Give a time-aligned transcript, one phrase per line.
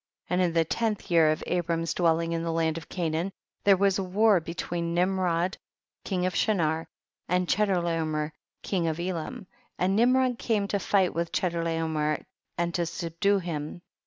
[0.29, 0.33] 12.
[0.33, 3.31] And in the tenth year of Abram's dwelling in the land of Ca naan
[3.65, 5.59] there was war between Nimrod
[6.03, 6.87] king of iShinarand
[7.29, 9.45] Chedorlaomerking of Elam,
[9.77, 13.83] and Nimrod came to fight with Chcdorlaomero/jt/tosubdue him.